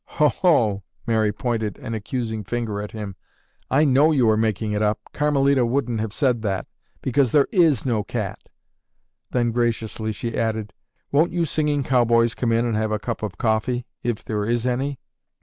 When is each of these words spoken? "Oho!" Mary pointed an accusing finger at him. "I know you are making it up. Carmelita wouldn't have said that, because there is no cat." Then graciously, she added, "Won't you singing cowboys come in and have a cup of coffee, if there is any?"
"Oho!" 0.19 0.81
Mary 1.05 1.31
pointed 1.31 1.77
an 1.77 1.93
accusing 1.93 2.43
finger 2.43 2.81
at 2.81 2.89
him. 2.89 3.15
"I 3.69 3.85
know 3.85 4.11
you 4.11 4.27
are 4.31 4.35
making 4.35 4.71
it 4.71 4.81
up. 4.81 4.97
Carmelita 5.13 5.63
wouldn't 5.63 5.99
have 5.99 6.11
said 6.11 6.41
that, 6.41 6.65
because 7.03 7.31
there 7.31 7.47
is 7.51 7.85
no 7.85 8.03
cat." 8.03 8.49
Then 9.29 9.51
graciously, 9.51 10.11
she 10.11 10.35
added, 10.35 10.73
"Won't 11.11 11.33
you 11.33 11.45
singing 11.45 11.83
cowboys 11.83 12.33
come 12.33 12.51
in 12.51 12.65
and 12.65 12.75
have 12.75 12.91
a 12.91 12.97
cup 12.97 13.21
of 13.21 13.37
coffee, 13.37 13.85
if 14.01 14.25
there 14.25 14.43
is 14.43 14.65
any?" 14.65 14.99